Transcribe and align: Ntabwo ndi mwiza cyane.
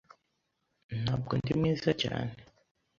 Ntabwo 1.03 1.31
ndi 1.39 1.51
mwiza 1.59 1.91
cyane. 2.01 2.33